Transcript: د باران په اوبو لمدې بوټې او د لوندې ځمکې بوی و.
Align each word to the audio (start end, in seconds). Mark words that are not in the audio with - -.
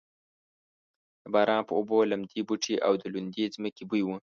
د 1.21 1.25
باران 1.33 1.61
په 1.67 1.73
اوبو 1.79 1.97
لمدې 2.11 2.41
بوټې 2.47 2.75
او 2.85 2.93
د 3.01 3.03
لوندې 3.13 3.45
ځمکې 3.55 3.83
بوی 3.89 4.03
و. 4.05 4.09